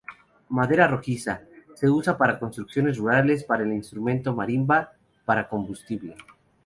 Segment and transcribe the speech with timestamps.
[0.49, 1.43] Madera rojiza,
[1.75, 4.93] se usa para construcciones rurales, para el instrumento marimba,
[5.27, 6.15] para combustible.